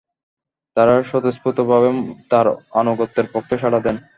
[0.77, 1.89] তাঁরা স্বতঃস্ফূর্তভাবে
[2.31, 2.47] তাঁর
[2.81, 3.95] আনুগত্যের পক্ষে সাড়া দেন।